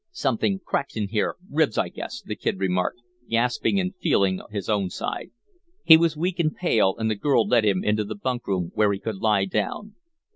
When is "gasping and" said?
3.29-3.93